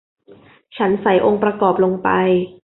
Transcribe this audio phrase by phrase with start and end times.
[0.77, 2.09] ฉันใส่องค์ประกอบลงไป